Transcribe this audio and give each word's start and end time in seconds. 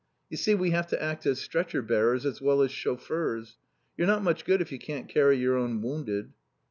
You 0.31 0.37
see, 0.37 0.55
we 0.55 0.71
have 0.71 0.87
to 0.87 0.99
act 0.99 1.27
as 1.27 1.39
stretcher 1.39 1.83
bearers 1.83 2.25
as 2.25 2.41
well 2.41 2.63
as 2.63 2.71
chauffeurs. 2.71 3.59
You're 3.95 4.07
not 4.07 4.23
much 4.23 4.45
good 4.45 4.59
if 4.59 4.71
you 4.71 4.79
can't 4.79 5.07
carry 5.07 5.37
your 5.37 5.55
own 5.57 5.79
wounded. 5.79 6.33